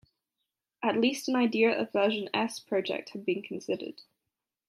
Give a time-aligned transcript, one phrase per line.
[0.81, 4.01] At least an idea of version "S" project had been considered.